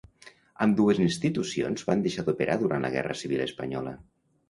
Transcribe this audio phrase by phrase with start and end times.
[0.65, 3.99] Ambdues institucions van deixar d'operar durant la Guerra Civil Espanyola.